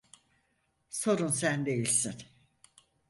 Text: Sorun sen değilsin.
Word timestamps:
Sorun 0.89 1.27
sen 1.27 1.65
değilsin. 1.65 2.15